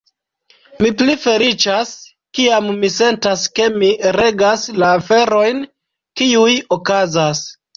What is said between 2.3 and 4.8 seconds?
kiam mi sentas ke mi regas